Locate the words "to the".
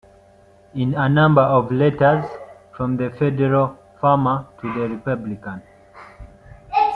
4.59-4.89